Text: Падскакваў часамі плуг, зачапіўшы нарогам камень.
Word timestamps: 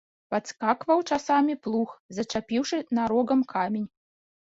Падскакваў 0.35 1.03
часамі 1.11 1.53
плуг, 1.67 1.89
зачапіўшы 2.21 2.83
нарогам 3.01 3.49
камень. 3.57 3.91